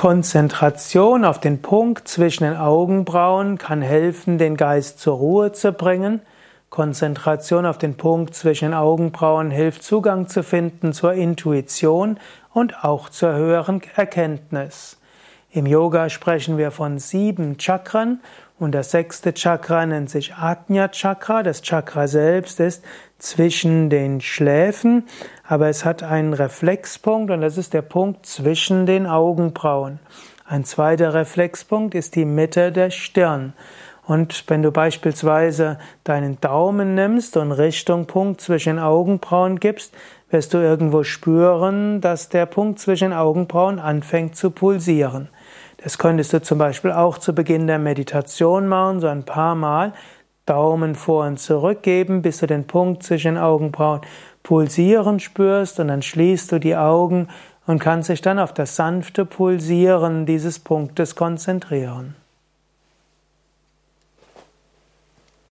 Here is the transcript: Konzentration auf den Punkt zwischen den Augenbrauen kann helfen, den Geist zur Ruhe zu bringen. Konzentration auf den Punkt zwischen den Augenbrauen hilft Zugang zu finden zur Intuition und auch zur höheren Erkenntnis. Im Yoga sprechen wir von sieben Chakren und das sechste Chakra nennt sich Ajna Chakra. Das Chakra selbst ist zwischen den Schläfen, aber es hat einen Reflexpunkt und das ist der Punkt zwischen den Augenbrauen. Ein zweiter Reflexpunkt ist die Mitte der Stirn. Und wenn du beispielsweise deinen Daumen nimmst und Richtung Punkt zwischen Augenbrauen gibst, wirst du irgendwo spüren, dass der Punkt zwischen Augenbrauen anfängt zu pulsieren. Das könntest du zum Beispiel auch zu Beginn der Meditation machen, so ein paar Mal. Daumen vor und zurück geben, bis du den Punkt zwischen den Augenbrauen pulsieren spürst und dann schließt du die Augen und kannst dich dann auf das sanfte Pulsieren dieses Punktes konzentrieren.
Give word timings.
Konzentration 0.00 1.26
auf 1.26 1.40
den 1.40 1.60
Punkt 1.60 2.08
zwischen 2.08 2.44
den 2.44 2.56
Augenbrauen 2.56 3.58
kann 3.58 3.82
helfen, 3.82 4.38
den 4.38 4.56
Geist 4.56 4.98
zur 4.98 5.16
Ruhe 5.16 5.52
zu 5.52 5.74
bringen. 5.74 6.22
Konzentration 6.70 7.66
auf 7.66 7.76
den 7.76 7.98
Punkt 7.98 8.34
zwischen 8.34 8.70
den 8.70 8.74
Augenbrauen 8.74 9.50
hilft 9.50 9.82
Zugang 9.82 10.26
zu 10.26 10.42
finden 10.42 10.94
zur 10.94 11.12
Intuition 11.12 12.18
und 12.54 12.82
auch 12.82 13.10
zur 13.10 13.34
höheren 13.34 13.82
Erkenntnis. 13.94 14.98
Im 15.52 15.66
Yoga 15.66 16.08
sprechen 16.10 16.58
wir 16.58 16.70
von 16.70 17.00
sieben 17.00 17.58
Chakren 17.58 18.20
und 18.60 18.72
das 18.72 18.92
sechste 18.92 19.34
Chakra 19.34 19.84
nennt 19.84 20.08
sich 20.08 20.34
Ajna 20.36 20.86
Chakra. 20.92 21.42
Das 21.42 21.60
Chakra 21.62 22.06
selbst 22.06 22.60
ist 22.60 22.84
zwischen 23.18 23.90
den 23.90 24.20
Schläfen, 24.20 25.08
aber 25.42 25.68
es 25.68 25.84
hat 25.84 26.04
einen 26.04 26.34
Reflexpunkt 26.34 27.32
und 27.32 27.40
das 27.40 27.58
ist 27.58 27.74
der 27.74 27.82
Punkt 27.82 28.26
zwischen 28.26 28.86
den 28.86 29.08
Augenbrauen. 29.08 29.98
Ein 30.46 30.64
zweiter 30.64 31.14
Reflexpunkt 31.14 31.96
ist 31.96 32.14
die 32.14 32.26
Mitte 32.26 32.70
der 32.70 32.90
Stirn. 32.90 33.52
Und 34.06 34.44
wenn 34.46 34.62
du 34.62 34.70
beispielsweise 34.70 35.78
deinen 36.04 36.40
Daumen 36.40 36.94
nimmst 36.94 37.36
und 37.36 37.50
Richtung 37.50 38.06
Punkt 38.06 38.40
zwischen 38.40 38.78
Augenbrauen 38.78 39.58
gibst, 39.58 39.94
wirst 40.30 40.54
du 40.54 40.58
irgendwo 40.58 41.02
spüren, 41.02 42.00
dass 42.00 42.28
der 42.28 42.46
Punkt 42.46 42.78
zwischen 42.78 43.12
Augenbrauen 43.12 43.80
anfängt 43.80 44.36
zu 44.36 44.52
pulsieren. 44.52 45.28
Das 45.82 45.96
könntest 45.96 46.32
du 46.32 46.42
zum 46.42 46.58
Beispiel 46.58 46.92
auch 46.92 47.16
zu 47.16 47.34
Beginn 47.34 47.66
der 47.66 47.78
Meditation 47.78 48.68
machen, 48.68 49.00
so 49.00 49.06
ein 49.06 49.24
paar 49.24 49.54
Mal. 49.54 49.92
Daumen 50.44 50.94
vor 50.94 51.26
und 51.26 51.38
zurück 51.38 51.82
geben, 51.82 52.22
bis 52.22 52.38
du 52.38 52.46
den 52.46 52.66
Punkt 52.66 53.02
zwischen 53.02 53.36
den 53.36 53.42
Augenbrauen 53.42 54.00
pulsieren 54.42 55.20
spürst 55.20 55.78
und 55.78 55.88
dann 55.88 56.02
schließt 56.02 56.50
du 56.50 56.58
die 56.58 56.76
Augen 56.76 57.28
und 57.66 57.78
kannst 57.78 58.08
dich 58.08 58.20
dann 58.20 58.38
auf 58.38 58.52
das 58.52 58.74
sanfte 58.74 59.24
Pulsieren 59.24 60.26
dieses 60.26 60.58
Punktes 60.58 61.14
konzentrieren. 61.14 62.16